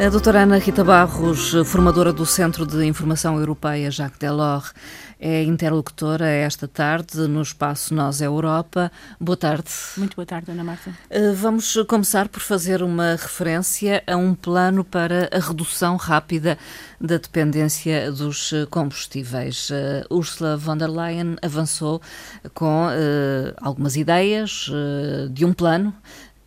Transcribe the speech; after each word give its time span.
A 0.00 0.08
doutora 0.08 0.42
Ana 0.42 0.58
Rita 0.58 0.84
Barros, 0.84 1.54
formadora 1.66 2.12
do 2.12 2.24
Centro 2.24 2.64
de 2.64 2.84
Informação 2.86 3.36
Europeia 3.36 3.90
Jacques 3.90 4.20
Delors, 4.20 4.72
é 5.18 5.42
interlocutora 5.42 6.24
esta 6.24 6.68
tarde 6.68 7.26
no 7.26 7.42
espaço 7.42 7.92
Nós 7.92 8.22
é 8.22 8.26
Europa. 8.26 8.92
Boa 9.18 9.36
tarde. 9.36 9.68
Muito 9.96 10.14
boa 10.14 10.24
tarde, 10.24 10.52
Ana 10.52 10.62
Marta. 10.62 10.94
Eh, 11.10 11.32
vamos 11.32 11.76
começar 11.88 12.28
por 12.28 12.40
fazer 12.40 12.80
uma 12.80 13.16
referência 13.16 14.04
a 14.06 14.16
um 14.16 14.36
plano 14.36 14.84
para 14.84 15.28
a 15.32 15.40
redução 15.40 15.96
rápida 15.96 16.56
da 17.00 17.16
dependência 17.16 18.12
dos 18.12 18.52
combustíveis. 18.70 19.70
Uh, 19.70 20.14
Ursula 20.14 20.56
von 20.56 20.76
der 20.76 20.88
Leyen 20.88 21.36
avançou 21.42 22.00
com 22.54 22.86
uh, 22.86 23.54
algumas 23.60 23.96
ideias 23.96 24.68
uh, 24.68 25.28
de 25.28 25.44
um 25.44 25.52
plano 25.52 25.92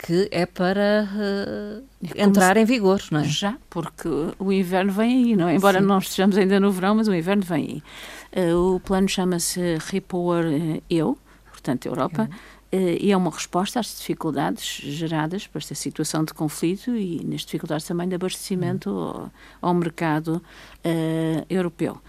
que 0.03 0.27
é 0.31 0.47
para 0.47 1.07
uh, 1.13 1.83
entrar 2.15 2.57
em 2.57 2.65
vigor, 2.65 3.01
não 3.11 3.19
é? 3.19 3.23
Já, 3.23 3.55
porque 3.69 4.09
o 4.39 4.51
inverno 4.51 4.91
vem 4.91 5.25
aí, 5.25 5.35
não 5.35 5.47
é? 5.47 5.55
Embora 5.55 5.79
Sim. 5.79 5.85
não 5.85 5.99
estejamos 5.99 6.37
ainda 6.37 6.59
no 6.59 6.71
verão, 6.71 6.95
mas 6.95 7.07
o 7.07 7.13
inverno 7.13 7.43
vem 7.43 7.83
aí. 8.33 8.49
Uh, 8.49 8.75
o 8.75 8.79
plano 8.79 9.07
chama-se 9.07 9.77
Repower 9.91 10.45
eh, 10.45 10.81
EU, 10.89 11.15
portanto, 11.51 11.85
Europa, 11.85 12.27
uh, 12.31 12.75
e 12.75 13.11
é 13.11 13.17
uma 13.17 13.29
resposta 13.29 13.79
às 13.79 13.95
dificuldades 13.95 14.81
geradas 14.83 15.45
por 15.45 15.59
esta 15.59 15.75
situação 15.75 16.23
de 16.23 16.33
conflito 16.33 16.95
e 16.95 17.23
nas 17.23 17.41
dificuldades 17.41 17.85
também 17.85 18.09
de 18.09 18.15
abastecimento 18.15 18.89
uhum. 18.89 18.97
ao, 18.97 19.31
ao, 19.61 19.73
mercado 19.75 20.41
europeu. 21.47 22.01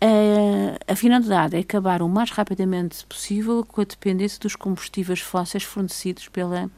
a, 0.00 0.92
a 0.92 0.94
finalidade 0.94 1.56
é 1.56 1.58
acabar 1.58 2.02
o 2.02 2.08
mais 2.08 2.30
rapidamente 2.30 3.04
possível 3.06 3.64
com 3.64 3.80
a 3.80 3.84
dependência 3.84 4.38
dos 4.38 4.54
combustíveis 4.54 5.18
fósseis 5.18 5.64
fornecidos 5.64 6.28
pela 6.28 6.70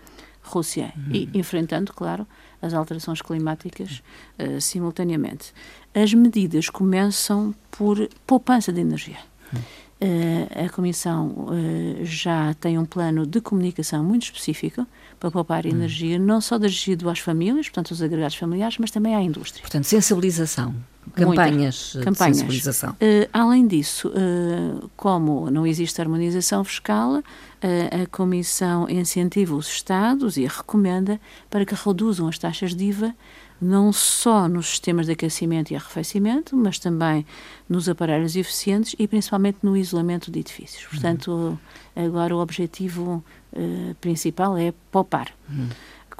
Rússia 0.53 0.93
uhum. 0.97 1.13
e 1.13 1.31
enfrentando, 1.35 1.93
claro, 1.93 2.27
as 2.61 2.75
alterações 2.75 3.23
climáticas 3.23 4.03
uh, 4.39 4.61
simultaneamente. 4.61 5.53
As 5.95 6.13
medidas 6.15 6.69
começam 6.69 7.55
por 7.71 8.09
poupança 8.27 8.73
de 8.73 8.81
energia. 8.81 9.19
Uh, 9.55 10.67
a 10.67 10.69
Comissão 10.69 11.29
uh, 11.29 12.05
já 12.05 12.55
tem 12.55 12.77
um 12.77 12.85
plano 12.85 13.25
de 13.25 13.41
comunicação 13.41 14.03
muito 14.03 14.25
específico 14.25 14.85
para 15.21 15.31
poupar 15.31 15.65
energia, 15.65 16.19
não 16.19 16.41
só 16.41 16.59
dirigido 16.59 17.09
às 17.09 17.21
famílias, 17.21 17.67
portanto, 17.69 17.93
aos 17.93 18.03
agregados 18.03 18.37
familiares, 18.37 18.79
mas 18.79 18.91
também 18.91 19.15
à 19.15 19.23
indústria. 19.23 19.63
Portanto, 19.63 19.85
sensibilização. 19.85 20.75
Campanhas, 21.15 21.97
sensibilização. 22.17 22.91
Uh, 22.93 23.29
além 23.33 23.67
disso, 23.67 24.11
como 24.97 25.51
não 25.51 25.67
existe 25.67 26.01
harmonização 26.01 26.65
fiscal, 26.65 27.23
a 27.63 28.07
Comissão 28.07 28.89
incentiva 28.89 29.55
os 29.55 29.69
Estados 29.69 30.37
e 30.37 30.47
recomenda 30.47 31.21
para 31.49 31.65
que 31.65 31.75
reduzam 31.75 32.29
as 32.29 32.39
taxas 32.39 32.75
de 32.75 32.85
IVA 32.87 33.15
não 33.61 33.93
só 33.93 34.49
nos 34.49 34.71
sistemas 34.71 35.07
de 35.07 35.13
aquecimento 35.13 35.71
e 35.71 35.77
arrefecimento, 35.77 36.57
mas 36.57 36.81
também 36.81 37.25
nos 37.69 37.89
aparelhos 37.89 38.35
eficientes 38.35 38.97
e 38.99 39.07
principalmente 39.07 39.59
no 39.63 39.77
isolamento 39.77 40.33
de 40.33 40.41
edifícios. 40.41 40.85
Portanto, 40.87 41.31
uhum. 41.31 41.59
agora 41.95 42.35
o 42.35 42.41
objetivo 42.41 43.23
principal 44.01 44.57
é 44.57 44.75
poupar. 44.91 45.29
Uhum 45.49 45.69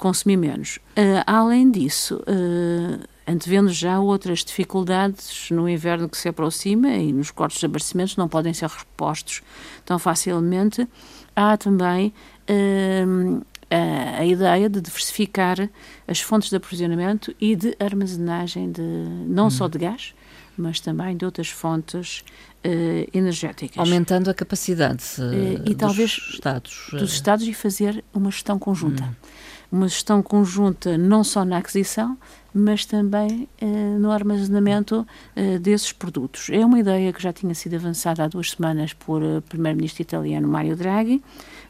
consumir 0.03 0.37
menos. 0.37 0.77
Uh, 0.97 1.23
além 1.25 1.71
disso, 1.71 2.21
uh, 2.27 3.07
antevendo 3.25 3.69
já 3.69 3.99
outras 3.99 4.43
dificuldades 4.43 5.49
no 5.49 5.67
inverno 5.67 6.09
que 6.09 6.17
se 6.17 6.27
aproxima 6.27 6.89
e 6.89 7.13
nos 7.13 7.31
cortes 7.31 7.59
de 7.59 7.65
abastecimentos 7.65 8.17
não 8.17 8.27
podem 8.27 8.53
ser 8.53 8.67
repostos 8.69 9.41
tão 9.85 9.97
facilmente, 9.97 10.87
há 11.35 11.55
também 11.57 12.13
uh, 12.49 13.45
a, 13.69 14.19
a, 14.19 14.25
ideia 14.25 14.69
de 14.69 14.81
diversificar 14.81 15.69
as 16.07 16.19
fontes 16.19 16.49
de 16.49 16.55
aprovisionamento 16.55 17.33
e 17.39 17.55
de 17.55 17.75
armazenagem 17.79 18.71
de 18.71 18.81
não 18.81 19.47
hum. 19.47 19.51
só 19.51 19.67
de 19.67 19.79
gás, 19.79 20.13
mas 20.57 20.79
também 20.79 21.15
de 21.17 21.25
outras 21.25 21.49
fontes 21.49 22.23
uh, 22.65 23.09
energéticas. 23.13 23.77
Aumentando 23.77 24.29
a 24.29 24.33
capacidade 24.33 25.03
uh, 25.19 25.63
e 25.65 25.69
dos 25.69 25.77
talvez 25.77 26.11
Estados. 26.29 26.89
Dos 26.91 27.13
Estados 27.13 27.47
e 27.47 27.53
fazer 27.53 28.03
uma 28.13 28.29
gestão 28.29 28.59
conjunta. 28.59 29.03
Hum 29.03 29.32
uma 29.73 29.87
gestão 29.87 30.21
conjunta 30.21 30.99
não 30.99 31.23
só 31.23 31.43
na 31.43 31.57
aquisição, 31.57 32.15
mas 32.53 32.85
também 32.85 33.49
eh, 33.59 33.65
no 33.97 34.11
armazenamento 34.11 35.05
eh, 35.35 35.57
desses 35.57 35.91
produtos. 35.91 36.47
É 36.51 36.63
uma 36.63 36.77
ideia 36.77 37.11
que 37.11 37.21
já 37.21 37.33
tinha 37.33 37.55
sido 37.55 37.75
avançada 37.75 38.23
há 38.23 38.27
duas 38.27 38.51
semanas 38.51 38.93
por 38.93 39.23
uh, 39.23 39.41
primeiro-ministro 39.49 40.03
italiano 40.03 40.47
Mario 40.47 40.75
Draghi, 40.75 41.23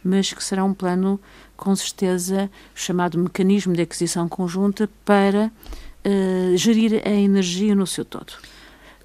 mas 0.04 0.34
que 0.34 0.44
será 0.44 0.66
um 0.66 0.74
plano, 0.74 1.18
com 1.56 1.74
certeza, 1.78 2.52
chamado 2.76 3.18
Mecanismo 3.18 3.74
de 3.74 3.84
Aquisição 3.84 4.28
Conjunta 4.28 4.90
para 5.06 5.50
gerir 6.58 7.02
a 7.06 7.12
energia 7.12 7.74
no 7.74 7.88
seu 7.88 8.04
todo. 8.04 8.34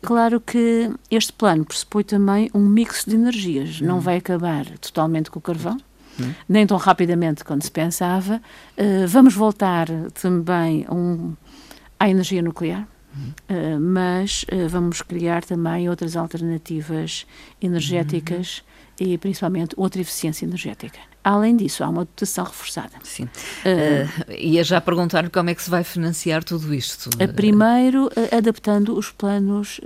Claro 0.02 0.40
que 0.40 0.90
este 1.08 1.32
plano 1.32 1.64
pressupõe 1.64 2.02
também 2.02 2.50
um 2.52 2.58
mix 2.58 3.04
de 3.04 3.14
energias. 3.14 3.80
Não 3.80 3.98
hum. 3.98 4.00
vai 4.00 4.16
acabar 4.16 4.66
totalmente 4.78 5.30
com 5.30 5.38
o 5.38 5.42
carvão, 5.42 5.76
hum. 6.20 6.32
nem 6.48 6.66
tão 6.66 6.76
rapidamente 6.76 7.44
quanto 7.44 7.64
se 7.64 7.70
pensava. 7.70 8.40
Uh, 8.76 9.06
vamos 9.06 9.34
voltar 9.34 9.88
também 10.14 10.86
um, 10.90 11.34
à 11.98 12.08
energia 12.08 12.42
nuclear. 12.42 12.86
Uh, 13.50 13.80
mas 13.80 14.44
uh, 14.44 14.68
vamos 14.68 15.02
criar 15.02 15.42
também 15.42 15.88
outras 15.88 16.16
alternativas 16.16 17.26
energéticas 17.60 18.62
uhum. 19.00 19.08
e 19.08 19.18
principalmente 19.18 19.74
outra 19.76 20.00
eficiência 20.00 20.44
energética. 20.44 21.00
Além 21.24 21.56
disso, 21.56 21.82
há 21.82 21.88
uma 21.88 22.04
dotação 22.04 22.44
reforçada. 22.44 22.92
Sim. 23.02 23.24
Uh, 23.24 24.32
ia 24.32 24.62
já 24.62 24.80
perguntar 24.80 25.28
como 25.30 25.50
é 25.50 25.54
que 25.54 25.62
se 25.62 25.68
vai 25.68 25.82
financiar 25.82 26.44
tudo 26.44 26.72
isto. 26.72 27.10
primeiro, 27.34 28.08
adaptando 28.30 28.96
os 28.96 29.10
planos, 29.10 29.80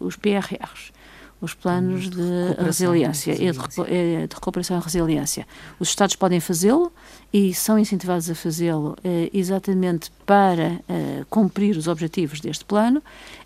os 0.00 0.16
PRRs 0.16 0.92
os 1.40 1.54
planos 1.54 2.10
de 2.10 2.54
resiliência, 2.58 3.32
e 3.32 3.52
de, 3.52 3.58
eh, 3.86 4.26
de, 4.26 4.34
recuperação 4.34 4.78
e 4.78 4.80
resiliência. 4.80 5.46
Os 5.78 5.88
Estados 5.88 6.16
podem 6.16 6.40
fazê-lo 6.40 6.92
e 7.32 7.54
são 7.54 7.78
incentivados 7.78 8.28
a 8.28 8.34
fazê-lo 8.34 8.96
eh, 9.04 9.30
exatamente 9.32 10.10
para 10.26 10.80
eh, 10.88 11.24
cumprir 11.30 11.76
os 11.76 11.86
objetivos 11.86 12.40
deste 12.40 12.64
plano 12.64 13.02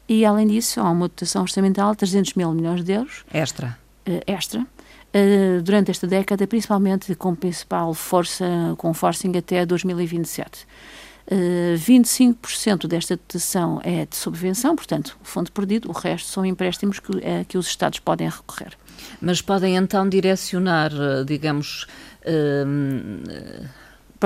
e, 0.09 0.25
além 0.25 0.47
disso, 0.47 0.81
há 0.81 0.91
uma 0.91 1.09
dotação 1.09 1.43
orçamental 1.43 1.93
de 1.93 1.99
300 1.99 2.35
mil 2.35 2.53
milhões 2.53 2.83
de 2.83 2.93
euros. 2.93 3.25
Extra. 3.33 3.79
extra. 4.27 4.67
durante 5.63 5.91
esta 5.91 6.07
década, 6.07 6.47
principalmente 6.47 7.15
com 7.15 7.35
principal 7.35 7.93
força, 7.95 8.75
com 8.79 8.93
forcing 8.95 9.37
até 9.37 9.65
2027. 9.67 10.67
Uh, 11.31 11.77
25% 11.77 12.87
desta 12.87 13.17
dotação 13.17 13.81
é 13.85 14.05
de 14.07 14.17
subvenção, 14.17 14.75
portanto, 14.75 15.17
fundo 15.23 15.53
perdido, 15.53 15.89
o 15.89 15.93
resto 15.93 16.29
são 16.29 16.45
empréstimos 16.45 16.99
que, 16.99 17.13
é, 17.23 17.45
que 17.45 17.57
os 17.57 17.67
Estados 17.67 18.01
podem 18.01 18.29
recorrer. 18.29 18.77
Mas 19.21 19.41
podem 19.41 19.77
então 19.77 20.09
direcionar, 20.09 20.93
eh, 20.93 21.25
digamos, 21.25 21.87
uh, 22.25 23.69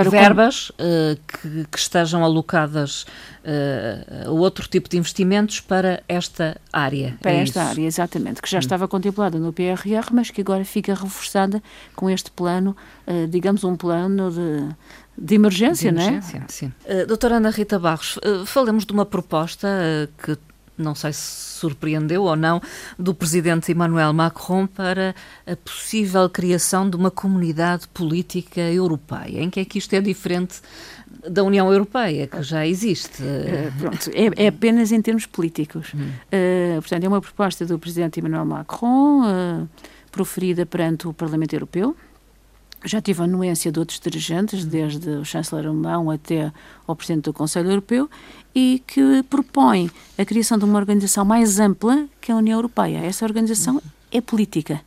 para 0.03 0.11
verbas 0.11 0.71
uh, 0.71 1.19
que, 1.27 1.67
que, 1.71 1.79
estejam 1.79 2.25
alocadas 2.25 3.03
uh, 3.03 4.29
a 4.29 4.31
outro 4.31 4.69
tipo 4.69 4.89
de 4.89 4.97
investimentos 4.97 5.61
para 5.61 6.03
esta 6.09 6.57
área. 6.73 7.17
Para 7.21 7.33
é 7.33 7.43
esta 7.43 7.61
isso? 7.61 7.71
área, 7.71 7.87
exatamente, 7.87 8.43
que 8.43 8.51
já 8.51 8.59
hum. 8.59 8.61
estava 8.61 8.87
contemplada 8.87 9.39
no 9.39 9.53
PRR, 9.53 10.13
mas 10.13 10.31
que 10.31 10.41
agora 10.41 10.65
fica 10.65 10.95
reforçada 10.95 11.63
com 11.95 12.11
este 12.11 12.31
plano, 12.31 12.77
uh, 13.07 13.27
digamos, 13.27 13.65
um 13.65 13.77
plano 13.77 14.31
de 14.31 14.75
de 15.19 15.35
emergência, 15.35 15.91
de 15.91 15.99
emergência, 15.99 16.39
não 16.39 16.45
é? 16.45 16.49
Sim. 16.49 16.73
Uh, 16.85 17.07
doutora 17.07 17.37
Ana 17.37 17.51
Rita 17.51 17.79
Barros, 17.79 18.19
uh, 18.19 18.45
falemos 18.45 18.85
de 18.85 18.93
uma 18.93 19.07
proposta 19.07 19.67
uh, 19.67 20.23
que 20.23 20.37
não 20.79 20.95
sei 20.95 21.13
se 21.13 21.47
surpreendeu 21.57 22.23
ou 22.25 22.37
não, 22.37 22.61
do 22.99 23.15
presidente 23.15 23.73
Emmanuel 23.73 24.13
Macron 24.13 24.67
para 24.67 25.15
a 25.47 25.57
possível 25.57 26.29
criação 26.29 26.89
de 26.89 26.97
uma 26.97 27.11
comunidade 27.11 27.89
política 27.89 28.61
europeia. 28.61 29.41
Em 29.41 29.51
que 29.51 29.61
é 29.61 29.65
que 29.65 29.79
isto 29.79 29.95
é 29.95 30.01
diferente 30.01 30.61
da 31.29 31.43
União 31.43 31.73
Europeia, 31.73 32.27
que 32.27 32.43
já 32.43 32.67
existe? 32.67 33.23
Uh, 33.23 33.73
pronto, 33.79 34.11
é, 34.13 34.45
é, 34.45 34.49
apenas 34.49 34.93
em 34.93 35.01
termos 35.01 35.27
políticos. 35.27 35.93
Hum. 35.95 36.11
Uh, 36.33 36.81
portanto, 36.81 37.05
é 37.05 37.09
uma 37.09 37.21
proposta 37.21 37.65
do 37.65 37.79
presidente 37.79 38.21
Emmanuel 38.21 38.45
Macron, 38.45 39.23
uh, 39.23 39.69
proferida 40.11 40.65
perante 40.65 41.09
o 41.09 41.13
Parlamento 41.13 41.55
Europeu, 41.55 41.97
já 42.87 43.01
tive 43.01 43.21
a 43.21 43.25
anuência 43.25 43.71
de 43.71 43.79
outros 43.79 44.01
dirigentes, 44.01 44.65
desde 44.65 45.11
o 45.11 45.25
chanceler 45.25 45.67
alemão 45.67 46.11
até 46.11 46.53
o 46.87 46.95
presidente 46.95 47.25
do 47.25 47.33
Conselho 47.33 47.71
Europeu, 47.71 48.09
e 48.55 48.83
que 48.87 49.23
propõe 49.25 49.91
a 50.17 50.25
criação 50.25 50.57
de 50.57 50.65
uma 50.65 50.79
organização 50.79 51.25
mais 51.25 51.59
ampla 51.59 52.07
que 52.21 52.33
a 52.33 52.37
União 52.37 52.57
Europeia. 52.57 52.99
Essa 52.99 53.25
organização 53.25 53.83
é 54.11 54.21
política, 54.21 54.81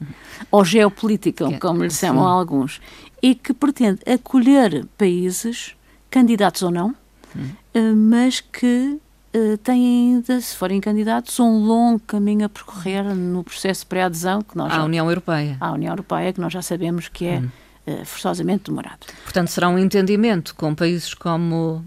ou 0.49 0.63
geopolítica, 0.63 1.45
como 1.59 1.83
lhe 1.83 1.91
chamam 1.91 2.27
alguns, 2.27 2.81
e 3.21 3.35
que 3.35 3.53
pretende 3.53 3.99
acolher 4.11 4.85
países, 4.97 5.75
candidatos 6.09 6.63
ou 6.63 6.71
não, 6.71 6.95
hum. 7.35 7.95
mas 8.09 8.39
que 8.39 8.97
uh, 9.35 9.57
têm 9.57 10.15
ainda, 10.15 10.39
se 10.41 10.55
forem 10.55 10.79
candidatos, 10.79 11.39
um 11.39 11.65
longo 11.65 11.99
caminho 11.99 12.45
a 12.45 12.49
percorrer 12.49 13.03
no 13.13 13.43
processo 13.43 13.81
de 13.81 13.87
pré-adesão 13.87 14.41
que 14.41 14.57
nós 14.57 14.71
à 14.71 14.77
já, 14.77 14.83
União 14.83 15.07
Europeia. 15.07 15.57
À 15.59 15.71
União 15.71 15.91
Europeia, 15.91 16.33
que 16.33 16.41
nós 16.41 16.53
já 16.53 16.61
sabemos 16.61 17.07
que 17.07 17.25
é 17.25 17.39
hum. 17.39 17.49
Uh, 17.87 18.05
forçosamente 18.05 18.65
demorado. 18.65 19.05
Portanto, 19.23 19.49
será 19.49 19.69
um 19.69 19.77
entendimento 19.77 20.55
com 20.55 20.73
países 20.73 21.13
como 21.13 21.83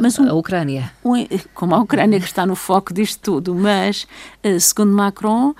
mas 0.00 0.16
um, 0.16 0.28
a 0.28 0.32
Ucrânia. 0.32 0.92
Um, 1.04 1.26
como 1.54 1.74
a 1.74 1.78
Ucrânia 1.78 2.20
que 2.20 2.26
está 2.26 2.46
no 2.46 2.54
foco 2.54 2.94
disto 2.94 3.20
tudo, 3.20 3.54
mas, 3.54 4.06
uh, 4.44 4.60
segundo 4.60 4.92
Macron, 4.92 5.54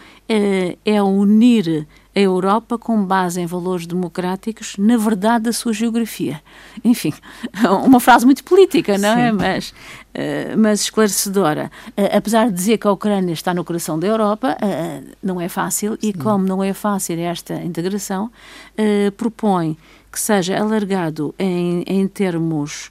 é 0.85 1.03
unir 1.03 1.87
a 2.15 2.21
Europa 2.21 2.79
com 2.79 3.03
base 3.05 3.41
em 3.41 3.47
valores 3.47 3.87
democráticos, 3.87 4.77
na 4.79 4.97
verdade, 4.97 5.45
da 5.45 5.53
sua 5.53 5.73
geografia. 5.73 6.43
Enfim, 6.85 7.13
uma 7.85 8.01
frase 8.01 8.27
muito 8.27 8.45
política, 8.45 8.99
não 8.99 9.09
é? 9.09 9.15
Sim. 9.15 9.21
é? 9.21 9.33
Mas, 9.33 9.71
uh, 9.71 10.59
mas 10.59 10.81
esclarecedora. 10.83 11.71
Uh, 11.89 12.17
apesar 12.17 12.49
de 12.49 12.55
dizer 12.55 12.79
que 12.79 12.87
a 12.87 12.93
Ucrânia 12.93 13.33
está 13.33 13.55
no 13.55 13.65
coração 13.65 13.99
da 13.99 14.07
Europa, 14.07 14.57
uh, 14.61 15.11
não 15.23 15.41
é 15.41 15.49
fácil, 15.49 15.93
Sim. 15.93 16.09
e 16.09 16.13
como 16.13 16.45
não 16.45 16.63
é 16.63 16.75
fácil 16.75 17.19
esta 17.19 17.55
integração, 17.55 18.31
propõe 19.17 19.77
que 20.11 20.21
seja 20.21 20.59
alargado 20.59 21.35
em, 21.39 21.83
em 21.87 22.07
termos 22.07 22.91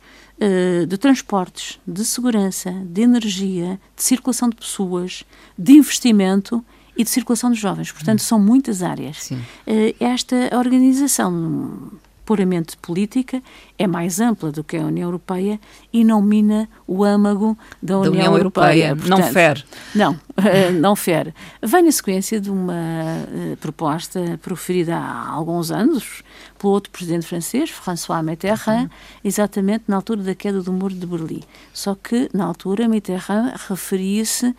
de 0.87 0.97
transportes, 0.97 1.79
de 1.85 2.03
segurança, 2.03 2.71
de 2.71 3.01
energia, 3.01 3.79
de 3.95 4.03
circulação 4.03 4.49
de 4.49 4.55
pessoas, 4.55 5.23
de 5.57 5.73
investimento 5.73 6.65
e 6.95 7.03
de 7.03 7.09
circulação 7.09 7.49
dos 7.49 7.59
jovens. 7.59 7.91
Portanto, 7.91 8.19
hum. 8.19 8.23
são 8.23 8.39
muitas 8.39 8.83
áreas. 8.83 9.23
Sim. 9.23 9.41
Eh, 9.65 9.95
esta 9.99 10.57
organização 10.57 11.91
puramente 12.25 12.77
política 12.77 13.41
é 13.83 13.87
mais 13.87 14.19
ampla 14.19 14.51
do 14.51 14.63
que 14.63 14.77
a 14.77 14.81
União 14.81 15.07
Europeia 15.07 15.59
e 15.91 16.03
não 16.03 16.21
mina 16.21 16.69
o 16.87 17.03
âmago 17.03 17.57
da, 17.81 17.95
da 17.95 18.09
União, 18.09 18.37
Europeia. 18.37 18.89
Europeia. 18.89 18.95
Portanto, 18.95 19.19
não 19.19 19.33
fere. 19.33 19.63
Não, 19.95 20.19
eh, 20.37 20.71
não 20.71 20.95
fere. 20.95 21.33
Vem 21.61 21.83
na 21.83 21.91
sequência 21.91 22.39
de 22.39 22.49
uma 22.49 22.73
uh, 22.73 23.57
proposta 23.57 24.39
proferida 24.41 24.95
há 24.95 25.29
alguns 25.29 25.71
anos 25.71 26.23
pelo 26.61 26.73
outro 26.73 26.91
presidente 26.91 27.25
francês, 27.25 27.71
François 27.71 28.23
Mitterrand, 28.23 28.83
uhum. 28.83 28.89
exatamente 29.23 29.85
na 29.87 29.95
altura 29.95 30.21
da 30.21 30.35
queda 30.35 30.61
do 30.61 30.71
muro 30.71 30.93
de 30.93 31.07
Berlim. 31.07 31.41
Só 31.73 31.95
que, 31.95 32.29
na 32.33 32.45
altura, 32.45 32.87
Mitterrand 32.87 33.53
referia-se 33.67 34.47
uh, 34.47 34.55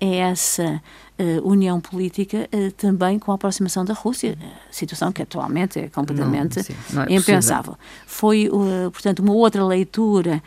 a 0.00 0.06
essa 0.06 0.82
uh, 1.18 1.48
união 1.48 1.80
política 1.80 2.48
uh, 2.52 2.72
também 2.72 3.18
com 3.18 3.30
a 3.30 3.36
aproximação 3.36 3.84
da 3.84 3.94
Rússia, 3.94 4.36
situação 4.72 5.12
que 5.12 5.22
atualmente 5.22 5.78
é 5.78 5.88
completamente 5.88 6.56
não, 6.56 6.64
sim, 6.64 6.74
não 6.92 7.02
é 7.04 7.12
impensável. 7.12 7.76
Foi, 8.06 8.48
uh, 8.58 8.90
portanto, 8.90 9.20
uma 9.20 9.32
outra 9.32 9.64
leitura 9.64 10.42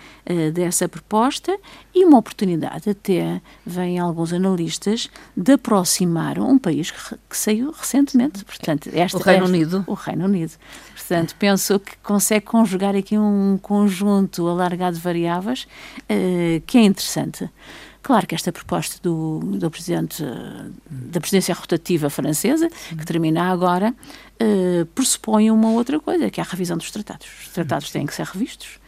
dessa 0.54 0.88
proposta 0.88 1.58
e 1.94 2.06
uma 2.06 2.18
oportunidade, 2.18 2.90
até 2.90 3.42
vêm 3.66 3.98
alguns 3.98 4.32
analistas, 4.32 5.10
de 5.36 5.54
aproximar 5.54 6.38
um 6.38 6.58
país 6.58 6.92
que, 6.92 7.16
que 7.30 7.38
saiu 7.38 7.72
recentemente. 7.72 8.46
Portanto, 8.46 8.90
esta, 8.94 9.18
o 9.18 9.22
Reino 9.22 9.46
esta, 9.46 9.56
Unido. 9.56 9.84
O 9.88 9.94
Reino 9.94 10.26
Unido. 10.26 10.54
Portanto, 10.96 11.36
penso 11.40 11.80
que 11.80 11.98
consegue 12.04 12.46
conjugar 12.46 12.96
aqui 12.96 13.18
um 13.18 13.58
conjunto 13.62 14.48
alargado 14.48 14.98
de 14.98 15.02
variáveis 15.02 15.68
que 16.68 16.78
é 16.78 16.84
interessante. 16.84 17.50
Claro 18.10 18.26
que 18.26 18.34
esta 18.34 18.52
proposta 18.52 19.00
do, 19.04 19.40
do 19.40 19.70
presidente 19.70 20.24
da 20.90 21.20
presidência 21.20 21.54
rotativa 21.54 22.10
francesa, 22.10 22.68
que 22.68 23.06
termina 23.06 23.52
agora, 23.52 23.94
uh, 24.42 24.86
pressupõe 24.96 25.52
uma 25.52 25.70
outra 25.70 26.00
coisa, 26.00 26.28
que 26.32 26.42
é 26.42 26.44
a 26.44 26.48
revisão 26.48 26.76
dos 26.76 26.90
tratados. 26.90 27.28
Os 27.44 27.50
tratados 27.50 27.92
têm 27.92 28.08
que 28.08 28.16
ser 28.16 28.26
revistos. 28.26 28.80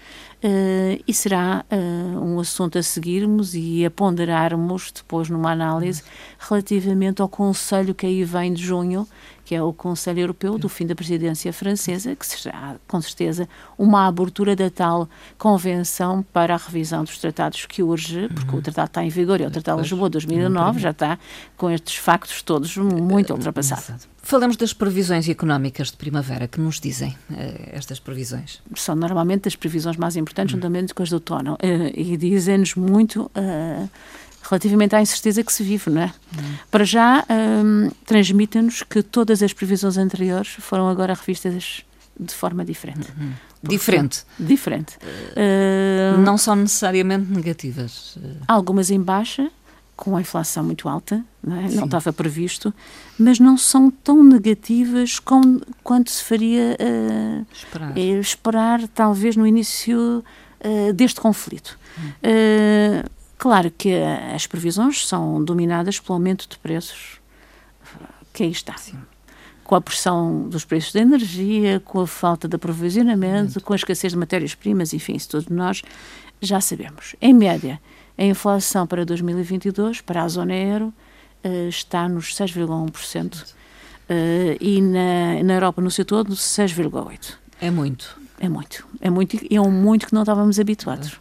Uh, 0.44 1.04
e 1.08 1.14
será 1.14 1.64
uh, 1.72 2.20
um 2.20 2.40
assunto 2.40 2.80
a 2.80 2.82
seguirmos 2.82 3.54
e 3.54 3.86
a 3.86 3.92
ponderarmos 3.92 4.92
depois 4.92 5.30
numa 5.30 5.52
análise 5.52 6.02
relativamente 6.40 7.22
ao 7.22 7.30
Conselho 7.30 7.94
que 7.94 8.08
aí 8.08 8.24
vem 8.24 8.52
de 8.52 8.64
junho, 8.64 9.08
que 9.52 9.56
é 9.56 9.62
o 9.62 9.74
Conselho 9.74 10.22
Europeu 10.22 10.58
do 10.58 10.70
fim 10.70 10.88
da 10.88 10.96
presidência 10.96 11.52
francesa, 11.52 12.16
que 12.16 12.26
será, 12.26 12.78
com 12.88 13.02
certeza, 13.02 13.50
uma 13.78 14.08
abertura 14.08 14.56
da 14.56 14.70
tal 14.70 15.10
convenção 15.38 16.24
para 16.32 16.54
a 16.54 16.58
revisão 16.58 17.04
dos 17.04 17.18
tratados 17.18 17.66
que 17.66 17.84
urge, 17.84 18.30
porque 18.30 18.50
uhum. 18.50 18.60
o 18.60 18.62
tratado 18.62 18.88
está 18.88 19.04
em 19.04 19.10
vigor, 19.10 19.42
é 19.42 19.48
o 19.48 19.52
Tratado 19.52 19.82
de 19.82 19.90
Lisboa 19.90 20.08
de 20.08 20.14
2009, 20.14 20.80
já 20.80 20.92
está 20.92 21.20
com 21.58 21.70
estes 21.70 21.98
factos 21.98 22.42
todos 22.42 22.78
muito 22.78 23.34
ultrapassado. 23.34 24.08
Falamos 24.24 24.56
das 24.56 24.72
previsões 24.72 25.28
económicas 25.28 25.92
de 25.92 25.98
primavera. 25.98 26.48
Que 26.48 26.62
nos 26.62 26.80
dizem 26.80 27.10
uh, 27.30 27.36
estas 27.74 28.00
previsões? 28.00 28.62
São 28.76 28.96
normalmente 28.96 29.50
as 29.50 29.56
previsões 29.58 29.98
mais 29.98 30.16
importantes, 30.16 30.54
uhum. 30.54 30.62
juntamente 30.62 30.94
com 30.94 31.04
as 31.04 31.10
do 31.10 31.16
outono. 31.16 31.56
Uh, 31.56 31.92
e 31.94 32.16
dizem-nos 32.16 32.76
muito 32.76 33.30
uh, 33.36 33.90
relativamente 34.44 34.96
à 34.96 35.02
incerteza 35.02 35.44
que 35.44 35.54
se 35.54 35.64
vive, 35.64 35.90
não 35.90 36.02
é? 36.02 36.06
Uhum. 36.06 36.54
Para 36.70 36.84
já, 36.84 37.26
um, 37.30 37.90
transmitem-nos 38.06 38.84
que 38.84 39.02
todas 39.04 39.42
as 39.44 39.54
previsões 39.54 39.98
anteriores 39.98 40.50
foram 40.60 40.90
agora 40.90 41.14
revistas 41.14 41.84
de 42.20 42.34
forma 42.34 42.66
diferente. 42.66 43.12
Uhum. 43.18 43.32
Diferente. 43.64 44.24
Diferente. 44.40 44.98
Uh, 44.98 46.20
não 46.22 46.38
são 46.38 46.56
necessariamente 46.56 47.32
negativas. 47.32 48.18
Algumas 48.48 48.90
em 48.90 49.00
baixa, 49.00 49.52
com 49.96 50.16
a 50.18 50.22
inflação 50.22 50.64
muito 50.64 50.90
alta, 50.90 51.24
não, 51.44 51.58
é? 51.58 51.70
não 51.70 51.86
estava 51.86 52.12
previsto, 52.12 52.74
mas 53.20 53.40
não 53.40 53.56
são 53.56 53.92
tão 53.92 54.24
negativas 54.24 55.20
como, 55.20 55.62
quanto 55.84 56.10
se 56.10 56.24
faria 56.24 56.76
uh, 56.80 57.46
esperar. 57.54 57.92
Uh, 57.92 58.20
esperar. 58.20 58.88
talvez, 58.88 59.36
no 59.36 59.46
início 59.46 60.24
deste 60.94 61.20
conflito. 61.20 61.76
Hum. 61.98 63.02
Claro 63.42 63.72
que 63.76 63.92
as 64.36 64.46
previsões 64.46 65.08
são 65.08 65.44
dominadas 65.44 66.00
pelo 66.00 66.14
aumento 66.14 66.48
de 66.48 66.60
preços 66.60 67.20
que 68.32 68.44
aí 68.44 68.52
está. 68.52 68.78
Sim. 68.78 69.00
Com 69.64 69.74
a 69.74 69.82
pressão 69.82 70.48
dos 70.48 70.64
preços 70.64 70.94
da 70.94 71.00
energia, 71.00 71.80
com 71.80 72.02
a 72.02 72.06
falta 72.06 72.48
de 72.48 72.56
aprovisionamento, 72.56 73.60
com 73.60 73.74
a 73.74 73.76
escassez 73.76 74.14
de 74.14 74.20
matérias-primas, 74.20 74.94
enfim, 74.94 75.16
isso 75.16 75.30
todos 75.30 75.48
nós 75.48 75.82
já 76.40 76.62
sabemos. 76.62 77.16
Em 77.20 77.34
média, 77.34 77.82
a 78.16 78.24
inflação 78.24 78.86
para 78.86 79.04
2022, 79.04 80.02
para 80.02 80.22
a 80.22 80.28
zona 80.28 80.54
euro, 80.54 80.94
uh, 81.44 81.68
está 81.68 82.08
nos 82.08 82.36
6,1%. 82.36 83.42
Uh, 83.42 83.46
eh, 84.08 84.58
e 84.62 84.80
na, 84.82 85.42
na 85.44 85.54
Europa, 85.56 85.82
no 85.82 85.90
seu 85.90 86.06
todo, 86.06 86.36
6,8%. 86.36 87.38
É 87.60 87.72
muito. 87.72 88.22
É 88.40 88.48
muito. 88.48 88.86
É 89.02 89.10
muito 89.10 89.36
e 89.50 89.56
é 89.56 89.60
um 89.60 89.72
muito 89.72 90.06
que 90.06 90.14
não 90.14 90.22
estávamos 90.22 90.60
habituados. 90.60 91.20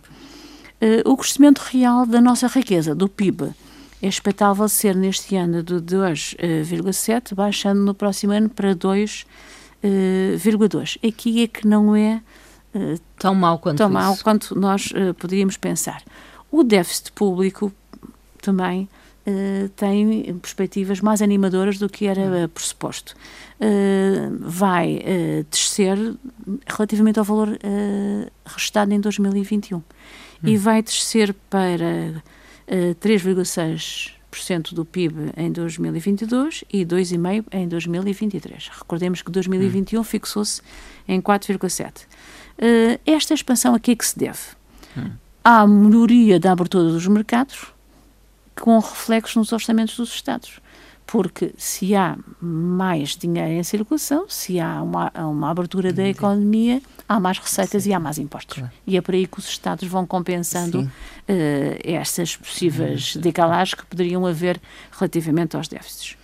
O 1.05 1.17
crescimento 1.17 1.59
real 1.59 2.07
da 2.07 2.21
nossa 2.21 2.47
riqueza, 2.47 2.95
do 2.95 3.09
PIB, 3.09 3.53
é 4.03 4.09
expectável 4.09 4.69
ser 4.69 4.97
neste 4.97 5.37
ano 5.37 5.63
de 5.63 5.75
2,7, 5.75 7.35
baixando 7.35 7.83
no 7.83 7.95
próximo 7.95 8.33
ano 8.33 8.49
para 8.49 8.75
2,2. 8.75 10.97
Uh, 10.97 11.09
Aqui 11.09 11.43
é 11.43 11.47
que 11.47 11.67
não 11.67 11.95
é 11.95 12.23
uh, 12.75 12.99
tão 13.19 13.35
mau 13.35 13.59
quanto, 13.59 13.77
tão 13.77 13.91
mau 13.91 14.17
quanto 14.17 14.59
nós 14.59 14.91
poderíamos 15.19 15.59
pensar. 15.59 16.03
O 16.51 16.63
déficit 16.63 17.13
público 17.13 17.71
também 18.43 18.89
tem 19.77 20.35
perspectivas 20.41 21.01
mais 21.01 21.23
animadoras 21.23 21.79
do 21.79 21.89
que 21.89 22.07
era 22.07 22.49
pressuposto. 22.49 23.15
vai 24.41 25.01
descer 25.49 25.97
relativamente 26.67 27.19
ao 27.19 27.25
valor 27.25 27.57
restado 28.47 28.93
em 28.93 28.99
2021 28.99 29.81
e 30.43 30.57
vai 30.57 30.83
descer 30.83 31.35
para 31.49 32.15
uh, 32.17 32.23
eh, 32.67 32.95
3,6% 32.95 34.73
do 34.73 34.85
PIB 34.85 35.33
em 35.37 35.51
2022 35.53 36.65
e 36.73 36.85
2,5% 36.85 37.45
em 37.53 37.69
2023. 37.69 38.71
Recordemos 38.79 39.23
que 39.23 39.31
2021 39.31 40.01
hum. 40.01 40.05
fixou-se 40.05 40.63
em 41.07 41.21
4,7%. 41.21 42.03
Uh, 42.03 42.05
eh, 42.59 43.01
esta 43.07 43.35
expansão 43.35 43.75
a 43.75 43.81
que 43.81 43.91
é 43.91 43.97
que 43.97 44.07
se 44.07 44.19
deve? 44.19 44.39
Hum. 44.97 45.11
Há 45.43 45.67
melhoria 45.67 46.39
da 46.39 46.53
abertura 46.53 46.91
dos 46.91 47.07
mercados 47.07 47.73
com 48.55 48.79
reflexos 48.79 49.37
nos 49.37 49.53
orçamentos 49.53 49.97
dos 49.97 50.13
Estados 50.13 50.61
porque 51.11 51.53
se 51.59 51.97
há 51.97 52.17
mais 52.41 53.17
dinheiro 53.17 53.51
em 53.51 53.65
circulação, 53.65 54.27
se 54.29 54.61
há 54.61 54.81
uma, 54.81 55.11
uma 55.17 55.51
abertura 55.51 55.93
da 55.93 56.07
economia, 56.07 56.81
há 57.09 57.19
mais 57.19 57.37
receitas 57.37 57.83
Sim. 57.83 57.91
e 57.91 57.95
há 57.95 57.99
mais 57.99 58.17
impostos. 58.17 58.59
Claro. 58.59 58.73
E 58.87 58.97
é 58.97 59.01
por 59.01 59.17
aí 59.17 59.27
que 59.27 59.41
os 59.41 59.49
Estados 59.49 59.89
vão 59.89 60.07
compensando 60.07 60.83
uh, 60.83 60.89
essas 61.83 62.37
possíveis 62.37 63.17
decalagens 63.17 63.75
que 63.75 63.85
poderiam 63.87 64.25
haver 64.25 64.61
relativamente 64.93 65.57
aos 65.57 65.67
déficits. 65.67 66.17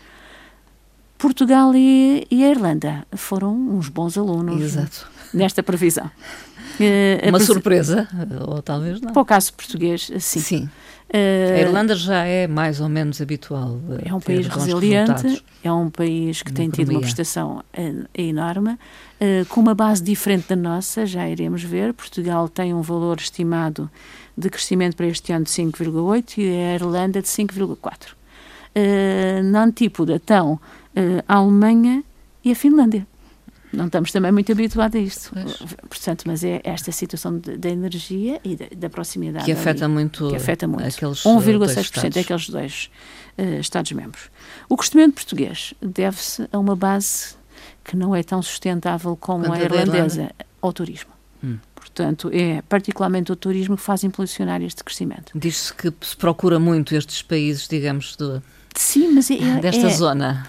Portugal 1.19 1.75
e, 1.75 2.25
e, 2.31 2.45
a 2.45 2.51
Irlanda 2.51 3.05
foram 3.17 3.57
uns 3.57 3.89
bons 3.89 4.17
alunos 4.17 4.63
Exato. 4.63 5.11
nesta 5.35 5.65
previsão. 5.65 6.09
Uh, 6.79 7.29
Uma 7.29 7.41
surpresa, 7.41 8.09
ou 8.47 8.63
talvez 8.63 9.01
não. 9.01 9.13
Para 9.13 9.23
o 9.23 9.25
caso 9.25 9.53
português, 9.55 10.11
sim. 10.21 10.41
Sim. 10.41 10.69
Uh, 11.09 11.55
a 11.55 11.61
Irlanda 11.61 11.95
já 11.95 12.25
é 12.25 12.47
mais 12.47 12.81
ou 12.81 12.89
menos 12.89 13.21
habitual. 13.21 13.81
É 14.05 14.13
um 14.13 14.21
país 14.21 14.47
resiliente, 14.47 15.43
é 15.63 15.73
um 15.73 15.89
país 15.89 16.43
que 16.43 16.53
tem 16.53 16.69
tido 16.69 16.91
uma 16.91 17.01
prestação 17.01 17.63
enorme, 18.15 18.73
uh, 18.73 19.47
com 19.49 19.61
uma 19.61 19.75
base 19.75 20.03
diferente 20.03 20.49
da 20.49 20.57
nossa, 20.57 21.07
já 21.07 21.29
iremos 21.29 21.63
ver. 21.63 21.95
Portugal 21.95 22.49
tem 22.49 22.75
um 22.75 22.83
valor 22.83 23.19
estimado 23.19 23.89
de 24.37 24.51
crescimento 24.51 24.97
para 24.97 25.07
este 25.07 25.33
ano 25.33 25.45
de 25.45 25.51
5,8 25.51 26.39
e 26.39 26.51
a 26.51 26.75
Irlanda 26.75 27.23
de 27.23 27.29
5,4. 27.29 28.13
Uh, 28.75 29.43
na 29.45 29.65
antípoda 29.65 30.17
estão 30.17 30.61
a 31.29 31.35
Alemanha 31.35 32.03
e 32.43 32.53
a 32.53 32.55
Finlândia 32.55 33.07
não 33.77 33.87
estamos 33.87 34.11
também 34.11 34.33
muito 34.33 34.51
habituados 34.51 34.99
a 34.99 35.03
isto. 35.03 35.31
Pois. 35.33 35.77
Portanto, 35.89 36.25
mas 36.27 36.43
é 36.43 36.61
esta 36.65 36.91
situação 36.91 37.39
da 37.39 37.69
energia 37.69 38.41
e 38.43 38.57
da, 38.57 38.67
da 38.75 38.91
proximidade. 38.91 39.45
Que 39.45 39.53
afeta 39.53 39.85
ali, 39.85 39.95
muito, 39.95 40.29
que 40.29 40.37
afeta 40.37 40.67
muito. 40.67 40.87
aqueles 40.87 41.23
1,6% 41.23 42.15
daqueles 42.15 42.49
dois 42.49 42.91
uh, 43.39 43.61
Estados-membros. 43.61 44.31
O 44.69 44.77
crescimento 44.77 45.15
português 45.15 45.75
deve-se 45.81 46.49
a 46.51 46.59
uma 46.59 46.75
base 46.75 47.37
que 47.85 47.97
não 47.97 48.17
é 48.17 48.23
tão 48.23 48.43
sustentável 48.43 49.17
como 49.17 49.45
Quanto 49.45 49.61
a 49.61 49.65
irlandesa, 49.65 50.31
ao 50.61 50.73
turismo. 50.73 51.11
Hum. 51.45 51.59
Portanto, 51.75 52.31
é 52.33 52.63
particularmente 52.63 53.31
o 53.31 53.37
turismo 53.37 53.77
que 53.77 53.83
faz 53.83 54.03
impulsionar 54.03 54.61
este 54.63 54.83
crescimento. 54.83 55.33
Diz-se 55.35 55.73
que 55.73 55.93
se 56.01 56.17
procura 56.17 56.59
muito 56.59 56.95
estes 56.95 57.23
países, 57.23 57.69
digamos, 57.69 58.17
do, 58.17 58.43
Sim, 58.77 59.13
mas 59.13 59.31
é, 59.31 59.59
desta 59.59 59.87
é, 59.87 59.91
zona. 59.91 60.47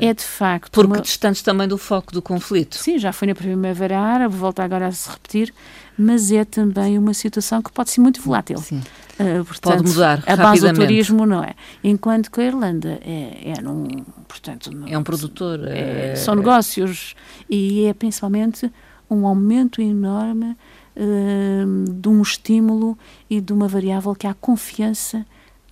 É 0.00 0.14
de 0.14 0.24
facto. 0.24 0.72
Porque 0.72 0.92
uma... 0.92 1.00
distantes 1.00 1.42
também 1.42 1.68
do 1.68 1.76
foco 1.76 2.12
do 2.12 2.22
conflito. 2.22 2.76
Sim, 2.76 2.98
já 2.98 3.12
foi 3.12 3.28
na 3.28 3.34
Primavera 3.34 3.98
Árabe, 3.98 4.34
volta 4.34 4.64
agora 4.64 4.86
a 4.86 4.92
se 4.92 5.08
repetir, 5.10 5.52
mas 5.96 6.32
é 6.32 6.44
também 6.44 6.98
uma 6.98 7.12
situação 7.12 7.62
que 7.62 7.70
pode 7.70 7.90
ser 7.90 8.00
muito 8.00 8.20
volátil. 8.22 8.58
Sim. 8.58 8.82
Uh, 9.20 9.44
portanto, 9.44 9.76
pode 9.76 9.88
mudar 9.88 10.22
a 10.26 10.36
base 10.36 10.70
do 10.70 10.74
turismo 10.74 11.24
não 11.26 11.42
é. 11.44 11.54
Enquanto 11.82 12.30
que 12.30 12.40
a 12.40 12.44
Irlanda 12.44 12.98
é, 13.02 13.52
é 13.56 13.62
num, 13.62 13.86
portanto, 14.26 14.70
é 14.86 14.96
um 14.96 15.02
produtor. 15.02 15.60
É, 15.68 16.12
é, 16.12 16.16
são 16.16 16.34
negócios 16.34 17.14
e 17.48 17.84
é 17.84 17.94
principalmente 17.94 18.70
um 19.08 19.26
aumento 19.26 19.80
enorme 19.80 20.56
uh, 20.96 21.92
de 21.92 22.08
um 22.08 22.22
estímulo 22.22 22.98
e 23.28 23.40
de 23.40 23.52
uma 23.52 23.68
variável 23.68 24.14
que 24.14 24.26
há 24.26 24.34
confiança 24.34 25.26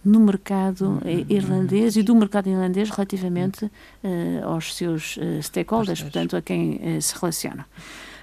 no 0.04 0.20
mercado 0.20 1.00
uhum. 1.02 1.26
irlandês 1.28 1.96
e 1.96 2.02
do 2.02 2.14
mercado 2.14 2.48
irlandês 2.48 2.90
relativamente 2.90 3.64
uh, 3.64 3.70
aos 4.44 4.74
seus 4.74 5.16
uh, 5.16 5.42
stakeholders, 5.42 6.02
portanto, 6.02 6.36
a 6.36 6.42
quem 6.42 6.76
uh, 6.76 7.00
se 7.00 7.14
relaciona. 7.18 7.66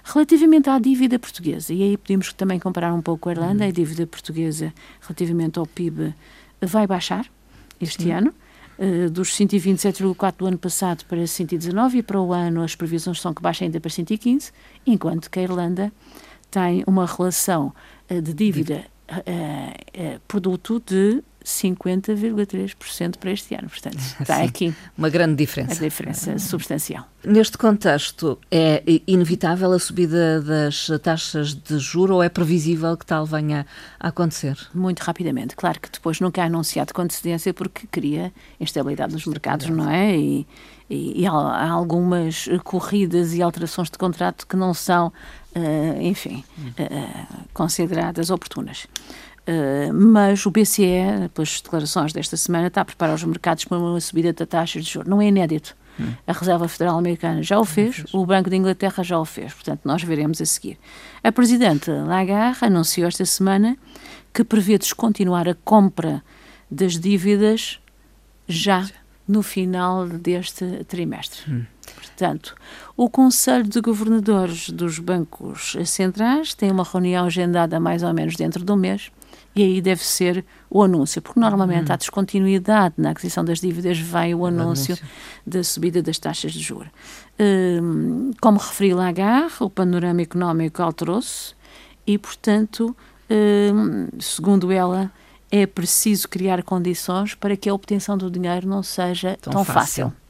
Relativamente 0.04 0.70
à 0.70 0.80
dívida 0.80 1.18
portuguesa, 1.18 1.74
e 1.74 1.84
aí 1.84 1.98
podemos 1.98 2.32
também 2.34 2.60
comparar 2.60 2.94
um 2.94 3.02
pouco 3.02 3.30
a 3.30 3.32
Irlanda, 3.32 3.64
uhum. 3.64 3.70
a 3.70 3.74
dívida 3.74 4.06
portuguesa 4.06 4.74
relativamente 5.02 5.60
ao 5.60 5.66
PIB 5.66 6.14
vai 6.62 6.86
baixar 6.86 7.26
este 7.80 8.04
Sim. 8.04 8.12
ano, 8.12 8.34
dos 9.12 9.30
127,4 9.30 10.38
do 10.38 10.48
ano 10.48 10.58
passado 10.58 11.06
para 11.06 11.26
119 11.26 12.00
e 12.00 12.04
para 12.04 12.20
o 12.20 12.34
ano 12.34 12.64
as 12.64 12.76
previsões 12.76 13.22
são 13.22 13.32
que 13.32 13.42
baixa 13.42 13.64
ainda 13.64 13.80
para 13.80 13.92
115, 13.92 14.52
enquanto 14.88 15.30
que 15.30 15.40
a 15.40 15.44
Irlanda 15.44 15.92
tem 16.50 16.84
uma 16.88 17.06
relação 17.06 17.74
de 18.10 18.34
dívida 18.34 18.86
produto 20.28 20.82
de 20.84 21.24
50,3% 21.44 23.18
para 23.18 23.32
este 23.32 23.56
ano. 23.56 23.70
Portanto, 23.70 23.98
está 24.20 24.38
Sim, 24.38 24.44
aqui. 24.44 24.76
Uma 24.98 25.10
grande 25.10 25.36
diferença. 25.36 25.74
A 25.74 25.84
diferença 25.84 26.40
substancial. 26.40 27.06
Neste 27.24 27.58
contexto, 27.58 28.40
é 28.50 28.84
inevitável 29.06 29.72
a 29.72 29.80
subida 29.80 30.42
das 30.42 30.88
taxas 31.04 31.54
de 31.54 31.78
juro 31.78 32.16
ou 32.16 32.24
é 32.24 32.30
previsível 32.30 32.98
que 32.98 33.06
tal 33.06 33.26
venha 33.26 33.66
a 34.00 34.08
acontecer? 34.08 34.58
Muito 34.74 35.00
rapidamente. 35.02 35.56
Claro 35.56 35.80
que 35.80 35.90
depois 35.90 36.20
nunca 36.20 36.42
é 36.42 36.46
anunciado 36.46 36.94
com 36.94 37.02
antecedência 37.04 37.54
porque 37.54 37.86
cria 37.88 38.34
instabilidade 38.60 39.14
nos 39.14 39.26
mercados, 39.26 39.70
não 39.70 39.90
é? 39.90 40.18
E, 40.18 40.48
e, 40.90 41.22
e 41.22 41.26
há 41.28 41.70
algumas 41.70 42.50
corridas 42.64 43.34
e 43.34 43.42
alterações 43.42 43.90
de 43.90 43.98
contrato 43.98 44.46
que 44.46 44.58
não 44.58 44.74
são, 44.74 45.08
uh, 45.56 46.02
enfim, 46.02 46.44
uh, 46.60 47.48
consideradas 47.54 48.30
oportunas. 48.30 48.88
Uh, 49.52 49.94
mas 49.94 50.46
o 50.46 50.52
BCE, 50.52 51.30
pelas 51.34 51.60
declarações 51.60 52.14
desta 52.14 52.38
semana, 52.38 52.68
está 52.68 52.82
a 52.82 52.86
preparar 52.86 53.16
os 53.16 53.24
mercados 53.24 53.66
para 53.66 53.78
uma 53.78 54.00
subida 54.00 54.32
da 54.32 54.46
taxa 54.46 54.80
de 54.80 54.90
juros. 54.90 55.10
Não 55.10 55.22
é 55.22 55.28
inédito. 55.28 55.76
Hum. 56.00 56.14
A 56.26 56.32
Reserva 56.32 56.70
Federal 56.70 56.98
Americana 56.98 57.44
já 57.44 57.60
o 57.60 57.66
fez, 57.66 58.06
o 58.14 58.26
Banco 58.26 58.50
de 58.50 58.56
Inglaterra 58.56 59.04
já 59.04 59.20
o 59.20 59.26
fez, 59.26 59.54
portanto, 59.54 59.82
nós 59.84 60.02
veremos 60.02 60.40
a 60.42 60.46
seguir. 60.46 60.78
A 61.22 61.34
Presidente 61.34 61.92
Lagarde 61.92 62.60
anunciou 62.62 63.10
esta 63.10 63.26
semana 63.26 63.78
que 64.34 64.44
prevê 64.46 64.78
descontinuar 64.78 65.50
a 65.50 65.56
compra 65.66 66.24
das 66.70 66.98
dívidas 66.98 67.82
já 68.48 68.88
no 69.28 69.44
final 69.44 70.08
deste 70.08 70.86
trimestre. 70.86 71.52
Hum. 71.52 71.66
Portanto, 71.94 72.56
o 72.96 73.10
Conselho 73.10 73.64
de 73.64 73.82
Governadores 73.82 74.70
dos 74.70 74.98
Bancos 74.98 75.76
Centrais 75.86 76.54
tem 76.54 76.72
uma 76.72 76.84
reunião 76.84 77.26
agendada 77.26 77.80
mais 77.82 78.02
ou 78.02 78.14
menos 78.14 78.38
dentro 78.38 78.64
de 78.64 78.72
um 78.72 78.78
mês 78.78 79.12
e 79.56 79.64
aí 79.64 79.82
deve 79.82 80.04
ser 80.04 80.46
o 80.70 80.82
anúncio, 80.82 81.22
porque 81.22 81.40
normalmente 81.40 81.90
hum. 81.90 81.94
há 81.94 81.98
descontinuidade 81.98 82.96
na 82.98 83.12
aquisição 83.12 83.44
das 83.44 83.60
dívidas, 83.60 84.00
vem 84.00 84.34
o 84.34 84.46
anúncio, 84.46 84.96
anúncio. 84.96 85.08
da 85.46 85.64
subida 85.64 86.02
das 86.02 86.18
taxas 86.18 86.54
de 86.54 86.60
juros. 86.60 86.88
Um, 87.40 88.32
como 88.40 88.58
referi 88.58 88.94
Lagarde, 88.94 89.56
o 89.60 89.70
panorama 89.70 90.22
económico 90.22 90.82
alterou-se 90.82 91.54
e, 92.08 92.18
portanto, 92.18 92.96
um, 93.30 94.08
segundo 94.20 94.72
ela, 94.72 95.12
é 95.52 95.66
preciso 95.66 96.30
criar 96.30 96.64
condições 96.64 97.36
para 97.36 97.58
que 97.58 97.70
a 97.70 97.74
obtenção 97.74 98.18
do 98.18 98.32
dinheiro 98.32 98.68
não 98.68 98.82
seja 98.82 99.38
tão, 99.42 99.52
tão 99.52 99.66
fácil. 99.66 100.14
fácil. 100.14 100.22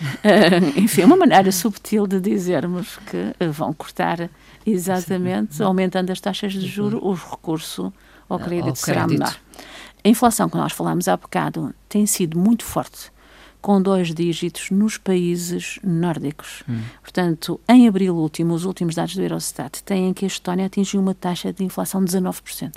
Uh, 0.00 0.78
enfim, 0.84 1.02
é 1.02 1.06
uma 1.06 1.16
maneira 1.16 1.50
subtil 1.50 2.06
de 2.06 2.20
dizermos 2.20 2.98
que 3.06 3.34
vão 3.50 3.72
cortar 3.72 4.28
exatamente, 4.66 5.62
aumentando 5.62 6.10
as 6.10 6.20
taxas 6.20 6.52
de 6.52 6.66
juro, 6.66 7.02
o 7.02 7.14
recurso 7.14 7.92
ao 8.28 8.38
crédito, 8.38 8.68
ao 8.68 8.76
será 8.76 9.04
crédito. 9.04 9.18
menor. 9.18 9.36
A 10.04 10.08
inflação 10.08 10.48
que 10.48 10.56
nós 10.56 10.72
falámos 10.72 11.08
há 11.08 11.16
bocado 11.16 11.74
tem 11.88 12.06
sido 12.06 12.38
muito 12.38 12.64
forte, 12.64 13.10
com 13.60 13.82
dois 13.82 14.14
dígitos 14.14 14.70
nos 14.70 14.96
países 14.96 15.78
nórdicos. 15.82 16.62
Hum. 16.68 16.80
Portanto, 17.02 17.60
em 17.68 17.88
abril 17.88 18.14
último, 18.16 18.54
os 18.54 18.64
últimos 18.64 18.94
dados 18.94 19.16
do 19.16 19.22
Eurostat 19.22 19.82
têm 19.82 20.14
que 20.14 20.24
a 20.24 20.28
Estónia 20.28 20.66
atingiu 20.66 21.00
uma 21.00 21.14
taxa 21.14 21.52
de 21.52 21.64
inflação 21.64 22.04
de 22.04 22.16
19%. 22.16 22.72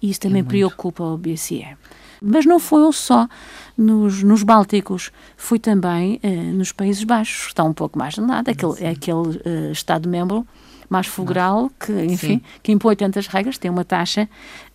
E 0.00 0.10
isso 0.10 0.20
também 0.20 0.42
é 0.42 0.44
preocupa 0.44 1.02
o 1.02 1.18
BCE. 1.18 1.76
Mas 2.22 2.46
não 2.46 2.58
foi 2.58 2.90
só 2.92 3.28
nos, 3.76 4.22
nos 4.22 4.42
Bálticos, 4.42 5.10
foi 5.36 5.58
também 5.58 6.20
eh, 6.22 6.52
nos 6.52 6.72
Países 6.72 7.04
Baixos, 7.04 7.42
que 7.42 7.48
está 7.48 7.64
um 7.64 7.74
pouco 7.74 7.98
mais 7.98 8.14
de 8.14 8.20
lado, 8.20 8.48
aquele, 8.48 8.86
aquele 8.86 9.40
eh, 9.44 9.72
Estado-membro 9.72 10.46
mais 10.88 11.06
fulgural, 11.06 11.70
que, 11.78 11.92
enfim, 11.92 12.38
Sim. 12.38 12.42
que 12.62 12.72
impõe 12.72 12.96
tantas 12.96 13.26
regras, 13.26 13.58
tem 13.58 13.70
uma 13.70 13.84
taxa 13.84 14.28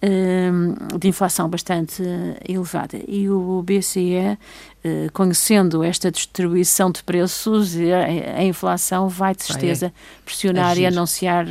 uh, 0.04 0.98
de 0.98 1.08
inflação 1.08 1.50
bastante 1.50 2.02
uh, 2.02 2.36
elevada. 2.48 3.00
E 3.08 3.30
o 3.30 3.64
BCE, 3.64 4.16
uh, 4.18 4.38
eh, 4.84 5.10
conhecendo 5.12 5.84
esta 5.84 6.12
distribuição 6.12 6.92
de 6.92 7.04
preços, 7.04 7.76
a, 7.76 8.40
a 8.40 8.44
inflação 8.44 9.10
vai, 9.10 9.36
de 9.36 9.44
certeza, 9.44 9.88
vai, 9.88 9.96
é. 9.96 10.24
pressionar 10.26 10.72
Agir. 10.72 10.84
e 10.84 10.86
anunciar 10.86 11.46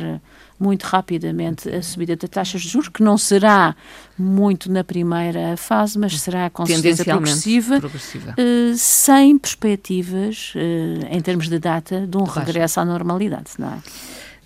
muito 0.59 0.83
rapidamente 0.83 1.69
a 1.69 1.81
subida 1.81 2.17
das 2.17 2.29
taxas 2.29 2.61
de 2.61 2.67
juros, 2.67 2.89
que 2.89 3.01
não 3.01 3.17
será 3.17 3.73
muito 4.17 4.69
na 4.69 4.83
primeira 4.83 5.55
fase, 5.55 5.97
mas 5.97 6.19
será 6.19 6.49
com 6.49 6.65
certeza 6.65 7.05
progressiva, 7.05 7.79
progressiva. 7.79 8.35
Sem 8.75 9.37
perspectivas, 9.37 10.53
em 11.09 11.21
termos 11.21 11.47
de 11.47 11.57
data, 11.59 12.05
de 12.05 12.17
um 12.17 12.23
regresso 12.23 12.81
à 12.81 12.83
normalidade. 12.83 13.51
Não 13.57 13.69
é? 13.69 13.79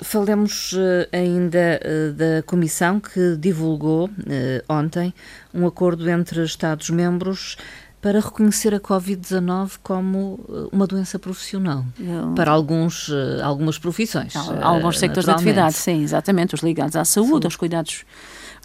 Falemos 0.04 0.74
uh, 0.74 1.08
ainda 1.12 1.80
uh, 1.82 2.14
da 2.14 2.44
Comissão 2.46 3.00
que 3.00 3.38
divulgou 3.38 4.08
uh, 4.08 4.74
ontem 4.74 5.14
um 5.54 5.66
acordo 5.66 6.10
entre 6.10 6.44
Estados-membros 6.44 7.58
para 8.04 8.20
reconhecer 8.20 8.76
a 8.76 8.82
Covid-19 8.82 9.80
como 9.82 10.38
uma 10.74 10.86
doença 10.86 11.18
profissional 11.18 11.86
Eu... 11.98 12.34
para 12.36 12.52
alguns, 12.52 13.10
algumas 13.42 13.78
profissões. 13.78 14.36
Alguns 14.62 15.00
sectores 15.00 15.26
de 15.26 15.32
atividade, 15.32 15.76
sim, 15.76 16.04
exatamente, 16.04 16.54
os 16.54 16.62
ligados 16.62 16.98
à 16.98 17.06
saúde, 17.06 17.30
saúde. 17.30 17.48
aos 17.48 17.56
cuidados 17.56 18.04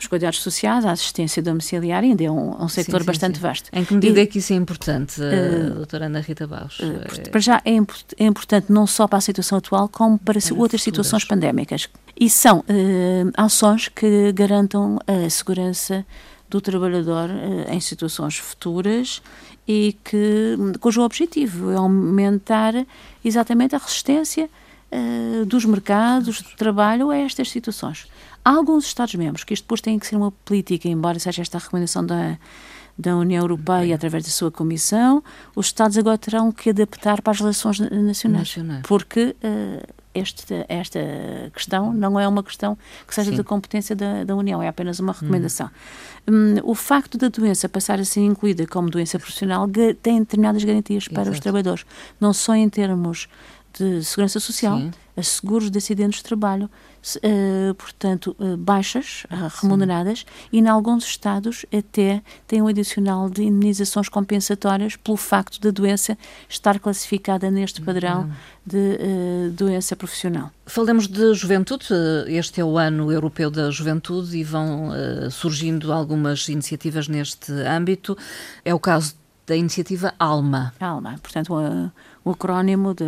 os 0.00 0.06
cuidados 0.06 0.40
sociais, 0.40 0.84
a 0.84 0.92
assistência 0.92 1.42
domiciliar 1.42 2.04
ainda 2.04 2.22
é 2.22 2.30
um, 2.30 2.62
um 2.62 2.68
setor 2.68 2.98
sim, 2.98 2.98
sim, 3.00 3.06
bastante 3.06 3.36
sim. 3.36 3.42
vasto. 3.42 3.70
Em 3.72 3.84
que 3.84 3.94
medida 3.94 4.20
e, 4.20 4.22
é 4.22 4.26
que 4.26 4.38
isso 4.38 4.52
é 4.52 4.56
importante, 4.56 5.20
uh, 5.20 5.74
doutora 5.74 6.06
Ana 6.06 6.20
Rita 6.20 6.46
Baus? 6.46 6.78
Uh, 6.78 7.30
para 7.30 7.40
já 7.40 7.60
é, 7.64 7.72
é, 8.16 8.26
importante 8.26 8.70
não 8.70 8.86
só 8.86 9.08
para 9.08 9.18
a 9.18 9.20
situação 9.20 9.58
atual, 9.58 9.88
como 9.88 10.16
para, 10.18 10.40
para 10.40 10.54
outras 10.54 10.82
situações 10.82 11.24
pandémicas. 11.24 11.88
E 12.18 12.30
são 12.30 12.60
uh, 12.60 12.64
ações 13.36 13.88
que 13.88 14.32
garantam 14.32 14.98
a 15.06 15.28
segurança 15.28 16.06
do 16.48 16.60
trabalhador 16.60 17.28
uh, 17.30 17.72
em 17.72 17.80
situações 17.80 18.38
futuras 18.38 19.22
e 19.66 19.96
que, 20.02 20.56
cujo 20.80 21.02
objetivo 21.02 21.70
é 21.70 21.76
aumentar 21.76 22.74
exatamente 23.24 23.74
a 23.74 23.78
resistência 23.78 24.48
uh, 24.90 25.44
dos 25.44 25.64
mercados 25.64 26.42
de 26.42 26.56
trabalho 26.56 27.10
a 27.10 27.16
estas 27.16 27.50
situações. 27.50 28.06
Há 28.44 28.50
alguns 28.52 28.86
Estados-membros 28.86 29.44
que 29.44 29.52
isto 29.52 29.64
depois 29.64 29.80
tem 29.80 29.98
que 29.98 30.06
ser 30.06 30.16
uma 30.16 30.30
política, 30.30 30.88
embora 30.88 31.18
seja 31.18 31.42
esta 31.42 31.58
a 31.58 31.60
recomendação 31.60 32.04
da, 32.04 32.38
da 32.96 33.16
União 33.16 33.42
Europeia 33.42 33.94
através 33.94 34.24
da 34.24 34.30
sua 34.30 34.50
Comissão, 34.50 35.22
os 35.54 35.66
Estados 35.66 35.98
agora 35.98 36.16
terão 36.16 36.50
que 36.50 36.70
adaptar 36.70 37.20
para 37.20 37.32
as 37.32 37.40
relações 37.40 37.78
nacionais, 37.78 38.56
Nacional. 38.56 38.80
porque 38.84 39.36
uh, 39.44 39.97
este, 40.14 40.64
esta 40.68 41.00
questão 41.52 41.92
não 41.92 42.18
é 42.18 42.26
uma 42.26 42.42
questão 42.42 42.76
que 43.06 43.14
seja 43.14 43.30
Sim. 43.30 43.36
da 43.36 43.44
competência 43.44 43.94
da, 43.94 44.24
da, 44.24 44.34
União, 44.34 44.62
é 44.62 44.68
apenas 44.68 44.98
uma 44.98 45.12
recomendação. 45.12 45.70
Hum. 46.28 46.56
Um, 46.64 46.70
o 46.70 46.74
facto 46.74 47.16
da 47.16 47.28
doença 47.28 47.68
passar 47.68 47.98
a 47.98 48.04
ser 48.04 48.20
incluída 48.20 48.66
como 48.66 48.90
doença 48.90 49.18
profissional 49.18 49.66
tem 50.02 50.18
determinadas 50.18 50.62
garantias 50.62 51.08
para 51.08 51.22
Exato. 51.22 51.34
os 51.34 51.40
trabalhadores, 51.40 51.86
não 52.20 52.32
só 52.32 52.54
em 52.54 52.68
termos 52.68 53.28
de 53.72 54.04
segurança 54.04 54.40
social, 54.40 54.78
Sim. 54.78 54.90
a 55.16 55.22
seguros 55.22 55.70
de 55.70 55.78
acidentes 55.78 56.18
de 56.18 56.24
trabalho, 56.24 56.70
uh, 57.16 57.74
portanto, 57.74 58.34
uh, 58.38 58.56
baixas, 58.56 59.24
uh, 59.24 59.50
remuneradas, 59.60 60.20
Sim. 60.20 60.26
e 60.52 60.58
em 60.58 60.68
alguns 60.68 61.04
estados 61.04 61.64
até 61.72 62.22
tem 62.46 62.62
um 62.62 62.66
adicional 62.66 63.28
de 63.28 63.44
indenizações 63.44 64.08
compensatórias 64.08 64.96
pelo 64.96 65.16
facto 65.16 65.60
da 65.60 65.70
doença 65.70 66.16
estar 66.48 66.78
classificada 66.78 67.50
neste 67.50 67.80
padrão 67.80 68.22
uhum. 68.22 68.30
de 68.66 69.50
doença 69.52 69.96
profissional. 69.96 70.50
Falamos 70.66 71.06
de 71.06 71.34
juventude, 71.34 71.86
este 72.26 72.60
é 72.60 72.64
o 72.64 72.76
ano 72.76 73.10
europeu 73.10 73.50
da 73.50 73.70
juventude 73.70 74.36
e 74.36 74.44
vão 74.44 74.90
surgindo 75.30 75.92
algumas 75.92 76.48
iniciativas 76.48 77.08
neste 77.08 77.52
âmbito. 77.52 78.16
É 78.64 78.74
o 78.74 78.78
caso 78.78 79.14
da 79.48 79.56
iniciativa 79.56 80.14
ALMA. 80.18 80.74
ALMA, 80.78 81.18
portanto, 81.22 81.54
o 82.28 82.32
acrónimo 82.32 82.92
de, 82.92 83.04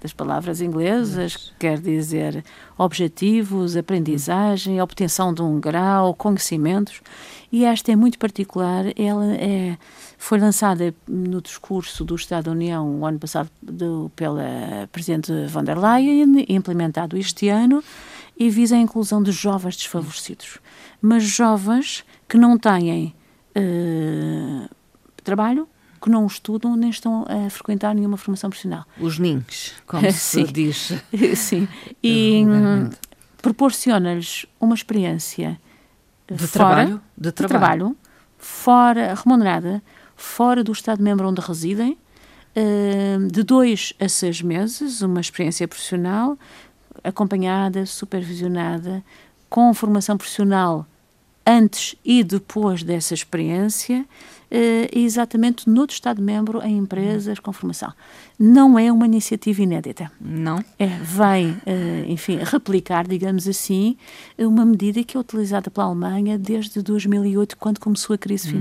das 0.00 0.12
palavras 0.12 0.60
inglesas, 0.60 1.34
que 1.34 1.52
quer 1.58 1.80
dizer 1.80 2.44
objetivos, 2.78 3.76
aprendizagem, 3.76 4.80
obtenção 4.80 5.34
de 5.34 5.42
um 5.42 5.58
grau, 5.58 6.14
conhecimentos. 6.14 7.02
E 7.50 7.64
esta 7.64 7.90
é 7.90 7.96
muito 7.96 8.16
particular, 8.16 8.84
ela 8.96 9.34
é, 9.34 9.76
foi 10.16 10.38
lançada 10.38 10.94
no 11.08 11.42
discurso 11.42 12.04
do 12.04 12.14
Estado 12.14 12.44
da 12.44 12.50
União 12.52 13.00
o 13.00 13.04
ano 13.04 13.18
passado 13.18 13.50
do, 13.60 14.08
pela 14.14 14.88
Presidente 14.92 15.32
von 15.48 15.64
der 15.64 15.76
Leyen, 15.76 16.46
implementado 16.48 17.18
este 17.18 17.48
ano, 17.48 17.82
e 18.38 18.48
visa 18.50 18.76
a 18.76 18.78
inclusão 18.78 19.20
de 19.20 19.32
jovens 19.32 19.76
desfavorecidos. 19.76 20.58
Mas 21.02 21.24
jovens 21.24 22.04
que 22.28 22.38
não 22.38 22.56
têm 22.56 23.12
uh, 23.56 24.68
trabalho, 25.24 25.68
que 26.00 26.08
não 26.08 26.26
estudam 26.26 26.76
nem 26.76 26.90
estão 26.90 27.26
a 27.28 27.50
frequentar 27.50 27.94
nenhuma 27.94 28.16
formação 28.16 28.48
profissional. 28.50 28.84
Os 28.98 29.18
NINCs, 29.18 29.74
como 29.86 30.10
se 30.12 30.44
diz. 30.44 30.92
Sim. 31.36 31.68
E 32.02 32.44
proporciona-lhes 33.40 34.46
uma 34.58 34.74
experiência 34.74 35.60
de 36.28 36.46
fora, 36.46 36.50
trabalho, 36.52 37.00
de, 37.16 37.22
de 37.24 37.32
trabalho. 37.32 37.96
fora 38.38 39.14
remunerada, 39.14 39.82
fora 40.16 40.62
do 40.62 40.72
Estado-membro 40.72 41.28
onde 41.28 41.40
residem, 41.40 41.98
hum, 42.56 43.28
de 43.28 43.42
dois 43.42 43.92
a 44.00 44.08
seis 44.08 44.40
meses, 44.40 45.02
uma 45.02 45.20
experiência 45.20 45.66
profissional 45.66 46.38
acompanhada, 47.02 47.86
supervisionada, 47.86 49.02
com 49.48 49.72
formação 49.74 50.16
profissional 50.16 50.86
antes 51.46 51.96
e 52.04 52.22
depois 52.22 52.82
dessa 52.82 53.14
experiência 53.14 54.06
exatamente 54.92 55.68
noutro 55.68 55.94
Estado-membro 55.94 56.60
em 56.62 56.78
empresas 56.78 57.38
com 57.38 57.52
formação. 57.52 57.92
Não 58.38 58.78
é 58.78 58.90
uma 58.90 59.06
iniciativa 59.06 59.62
inédita. 59.62 60.10
Não? 60.20 60.64
É, 60.78 60.86
vai, 60.86 61.46
uh, 61.46 62.08
enfim, 62.08 62.38
replicar, 62.42 63.06
digamos 63.06 63.46
assim, 63.46 63.96
uma 64.38 64.64
medida 64.64 65.04
que 65.04 65.16
é 65.16 65.20
utilizada 65.20 65.70
pela 65.70 65.86
Alemanha 65.86 66.38
desde 66.38 66.82
2008, 66.82 67.56
quando 67.56 67.78
começou 67.78 68.14
a 68.14 68.18
crise 68.18 68.48
hum. 68.48 68.52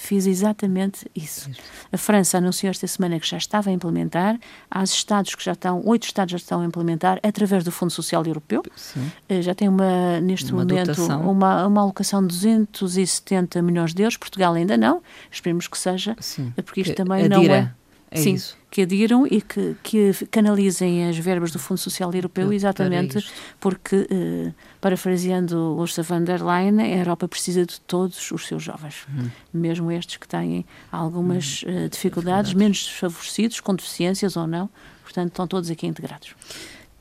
Fiz 0.00 0.26
exatamente 0.26 1.10
isso. 1.14 1.50
A 1.92 1.96
França 1.98 2.38
anunciou 2.38 2.70
esta 2.70 2.86
semana 2.86 3.20
que 3.20 3.26
já 3.26 3.36
estava 3.36 3.70
a 3.70 3.72
implementar, 3.72 4.38
há 4.70 4.82
estados 4.82 5.34
que 5.34 5.44
já 5.44 5.52
estão, 5.52 5.82
oito 5.84 6.04
estados 6.04 6.32
já 6.32 6.36
estão 6.36 6.62
a 6.62 6.64
implementar 6.64 7.20
através 7.22 7.62
do 7.62 7.70
Fundo 7.70 7.92
Social 7.92 8.24
Europeu. 8.24 8.62
Sim. 8.74 9.12
Eh, 9.28 9.42
já 9.42 9.54
tem 9.54 9.68
uma, 9.68 10.20
neste 10.20 10.52
uma 10.52 10.64
momento, 10.64 11.02
uma, 11.02 11.66
uma 11.66 11.80
alocação 11.82 12.26
de 12.26 12.28
270 12.28 13.60
milhões 13.62 13.92
de 13.92 14.02
euros, 14.02 14.16
Portugal 14.16 14.54
ainda 14.54 14.76
não, 14.76 15.02
esperemos 15.30 15.68
que 15.68 15.78
seja, 15.78 16.16
Sim. 16.18 16.52
porque 16.64 16.80
isto 16.80 16.94
também 16.94 17.28
não 17.28 17.42
é 17.42 17.72
é 18.10 18.20
Sim, 18.20 18.34
isso. 18.34 18.56
que 18.70 18.82
adiram 18.82 19.24
e 19.24 19.40
que, 19.40 19.76
que 19.82 20.12
canalizem 20.30 21.08
as 21.08 21.16
verbas 21.16 21.52
do 21.52 21.60
Fundo 21.60 21.78
Social 21.78 22.12
Europeu, 22.12 22.52
exatamente 22.52 23.24
porque, 23.60 24.06
eh, 24.10 24.52
parafraseando 24.80 25.76
Ursula 25.78 26.04
von 26.04 26.24
der 26.24 26.42
Leyen, 26.42 26.80
a 26.80 26.98
Europa 26.98 27.28
precisa 27.28 27.64
de 27.64 27.80
todos 27.82 28.30
os 28.32 28.46
seus 28.46 28.64
jovens, 28.64 29.06
uhum. 29.08 29.30
mesmo 29.52 29.92
estes 29.92 30.16
que 30.16 30.26
têm 30.26 30.66
algumas 30.90 31.62
uhum. 31.62 31.88
dificuldades, 31.88 32.52
menos 32.52 32.78
desfavorecidos, 32.78 33.60
com 33.60 33.76
deficiências 33.76 34.36
ou 34.36 34.46
não, 34.46 34.68
portanto, 35.04 35.28
estão 35.28 35.46
todos 35.46 35.70
aqui 35.70 35.86
integrados. 35.86 36.34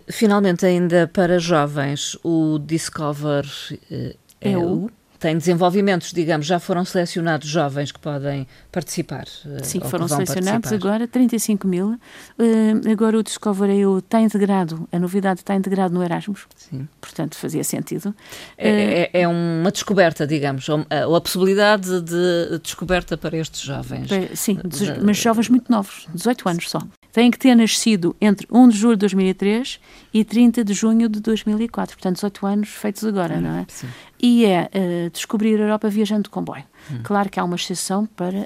Finalmente, 0.08 0.66
ainda 0.66 1.08
para 1.08 1.40
jovens, 1.40 2.18
o 2.24 2.60
Discover 2.60 3.46
uh, 3.92 4.18
EU 4.42 4.92
tem 5.20 5.38
desenvolvimentos, 5.38 6.14
digamos, 6.14 6.46
já 6.46 6.60
foram 6.60 6.86
selecionados 6.86 7.48
jovens 7.48 7.92
que 7.92 8.00
podem 8.00 8.48
participar? 8.72 9.26
Eh, 9.46 9.64
Sim, 9.64 9.82
foram 9.82 10.08
selecionados 10.08 10.70
participar. 10.70 10.88
agora 10.88 11.08
35 11.08 11.68
mil. 11.68 11.90
Uh, 11.90 12.92
agora 12.92 13.18
o 13.18 13.24
Discover 13.24 13.70
EU 13.70 13.98
está 14.00 14.22
integrado, 14.22 14.88
a 14.92 14.98
novidade 14.98 15.42
está 15.42 15.56
integrado 15.56 15.94
no 15.94 16.02
Erasmus. 16.02 16.48
Sim. 16.56 16.88
Portanto, 17.02 17.36
fazia 17.36 17.64
sentido. 17.64 18.16
É, 18.58 19.10
é, 19.14 19.22
é 19.22 19.28
uma 19.28 19.72
descoberta, 19.72 20.26
digamos, 20.26 20.70
ou 20.70 21.16
a, 21.16 21.22
possibilidade 21.22 22.02
de 22.02 22.60
descoberta 22.64 23.18
para 23.18 23.38
estes 23.38 23.62
jovens. 23.62 24.10
Sim, 24.36 24.58
mas 25.04 25.18
jovens 25.18 25.50
muito 25.50 25.70
novos, 25.70 26.08
18 26.14 26.50
anos 26.50 26.70
só 26.70 26.80
têm 27.12 27.32
que 27.32 27.38
ter 27.38 27.56
nascido 27.56 28.16
entre 28.20 28.48
1 28.52 28.70
de 28.70 28.78
julho 28.78 28.96
de 28.96 29.00
2003 29.02 29.80
e 30.14 30.24
30 30.24 30.64
de 30.64 30.74
junho 30.74 31.10
de 31.10 31.20
2004. 31.20 31.96
Portanto, 31.96 32.16
18 32.16 32.46
anos 32.46 32.70
feitos 32.70 33.04
agora, 33.04 33.40
não 33.40 33.60
é? 33.60 33.66
Sim. 33.68 33.88
E 34.22 34.46
é 34.46 34.70
uh, 34.74 35.10
descobrir 35.12 35.60
a 35.60 35.64
Europa 35.64 35.90
viajando 35.90 36.24
de 36.24 36.30
comboio. 36.30 36.64
Hum. 36.92 37.00
Claro 37.04 37.30
que 37.30 37.40
há 37.40 37.44
uma 37.44 37.56
exceção 37.56 38.06
para 38.06 38.40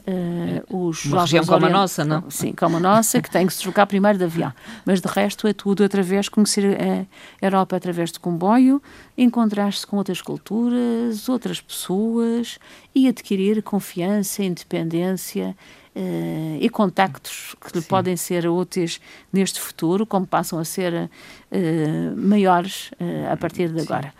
uh, 0.69 0.87
os 0.87 1.05
uma 1.05 1.21
região 1.21 1.45
como 1.45 1.65
a 1.65 1.69
nossa, 1.69 2.05
não? 2.05 2.29
Sim, 2.29 2.53
como 2.53 2.77
a 2.77 2.79
nossa, 2.79 3.21
que 3.21 3.29
tem 3.29 3.47
que 3.47 3.53
se 3.53 3.59
deslocar 3.59 3.87
primeiro 3.87 4.17
de 4.17 4.23
avião. 4.23 4.53
Mas 4.85 5.01
de 5.01 5.07
resto 5.07 5.47
é 5.47 5.53
tudo 5.53 5.83
através 5.83 6.25
de 6.25 6.31
conhecer 6.31 6.77
a 6.79 7.05
Europa 7.43 7.75
através 7.75 8.11
de 8.11 8.19
comboio, 8.19 8.81
encontrar-se 9.17 9.85
com 9.87 9.97
outras 9.97 10.21
culturas, 10.21 11.27
outras 11.27 11.59
pessoas 11.59 12.59
e 12.93 13.07
adquirir 13.07 13.63
confiança, 13.63 14.43
independência 14.43 15.55
uh, 15.95 16.57
e 16.59 16.69
contactos 16.69 17.55
que 17.61 17.77
lhe 17.77 17.83
podem 17.83 18.15
ser 18.17 18.47
úteis 18.47 18.99
neste 19.31 19.59
futuro, 19.59 20.05
como 20.05 20.25
passam 20.25 20.59
a 20.59 20.65
ser 20.65 20.93
uh, 20.93 22.17
maiores 22.17 22.91
uh, 22.93 23.31
a 23.31 23.37
partir 23.37 23.69
de 23.69 23.81
agora. 23.81 24.13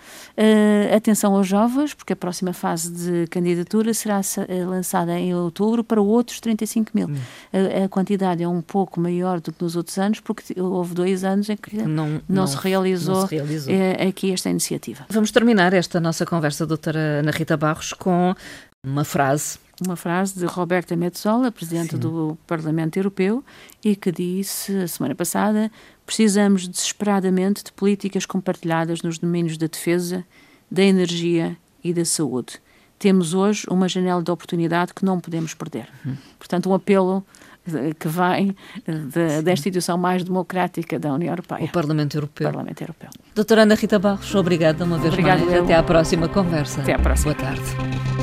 atenção 0.96 1.36
aos 1.36 1.48
jovens, 1.48 1.94
porque 1.94 2.14
a 2.14 2.16
próxima 2.16 2.54
fase 2.54 2.92
de 2.92 3.28
candidatura 3.28 3.94
será 3.94 4.22
lançada 4.68 5.18
em 5.20 5.34
outubro 5.34 5.84
para 5.84 6.02
outros 6.02 6.40
35 6.40 6.92
mil. 6.94 7.08
Hum. 7.08 7.16
A, 7.52 7.86
a, 7.86 7.90
quantidade 7.90 8.44
é 8.44 8.48
um 8.48 8.62
pouco 8.62 9.00
maior 9.00 9.40
do 9.40 9.52
que 9.52 9.64
nos 9.64 9.76
outros 9.76 9.98
anos, 9.98 10.20
porque 10.20 10.60
houve 10.60 10.94
dois 10.94 11.24
anos 11.24 11.50
em 11.50 11.58
que 11.58 11.76
não, 11.78 11.88
não, 11.88 12.22
não 12.28 12.48
se 12.48 12.58
realizou, 12.58 13.22
não 13.22 13.28
se 13.28 13.36
realizou. 13.36 13.74
aqui 14.08 14.32
esta 14.32 14.50
iniciativa. 14.50 15.06
Vamos 15.10 15.32
terminar 15.32 15.74
esta 15.74 16.00
nossa 16.00 16.26
conversa, 16.26 16.66
doutora 16.66 17.20
Ana 17.20 17.32
Rita 17.32 17.58
Barros, 17.58 17.94
com 17.94 18.36
uma 18.84 19.04
frase 19.04 19.58
uma 19.86 19.96
frase 19.96 20.40
de 20.40 20.46
Roberta 20.46 20.96
Metsola, 20.96 21.52
Presidente 21.52 21.92
Sim. 21.92 21.98
do 21.98 22.38
Parlamento 22.46 22.98
Europeu, 22.98 23.44
e 23.84 23.96
que 23.96 24.12
disse, 24.12 24.76
a 24.78 24.88
semana 24.88 25.16
passada, 25.16 25.72
precisamos 26.06 26.68
desesperadamente 26.68 27.64
de 27.64 27.72
políticas 27.72 28.26
compartilhadas 28.26 29.02
nos 29.02 29.18
domínios 29.18 29.58
da 29.58 29.68
defesa, 29.68 30.24
da 30.70 30.84
energia 30.84 31.58
e 31.84 31.94
da 31.94 32.06
saúde. 32.06 32.62
Temos 33.00 33.34
hoje 33.34 33.66
uma 33.70 33.90
janela 33.90 34.22
de 34.22 34.32
oportunidade 34.32 34.94
que 34.94 35.04
não 35.04 35.20
podemos 35.20 35.54
perder. 35.54 35.90
Uhum. 36.06 36.16
Portanto, 36.38 36.70
um 36.70 36.74
apelo 36.74 37.26
eh, 37.68 37.94
que 38.00 38.08
vem 38.08 38.56
eh, 38.88 39.42
da 39.42 39.52
instituição 39.52 39.98
mais 39.98 40.24
democrática 40.24 40.98
da 40.98 41.12
União 41.14 41.32
Europeia. 41.32 41.66
O 41.66 41.70
Parlamento 41.70 42.16
Europeu. 42.16 42.50
Parlamento 42.50 42.82
Europeu. 42.82 43.10
Doutora 43.36 43.64
Ana 43.64 43.76
Rita 43.76 44.00
Barros, 44.00 44.34
obrigada 44.36 44.86
uma 44.86 44.98
vez 44.98 45.12
Obrigado 45.12 45.42
mais. 45.42 45.54
Eu. 45.54 45.64
Até 45.64 45.76
à 45.76 45.84
próxima 45.84 46.30
conversa. 46.30 46.82
Até 46.82 46.94
à 46.94 47.00
próxima. 47.00 47.34
Boa 47.34 47.46
tarde. 47.46 48.23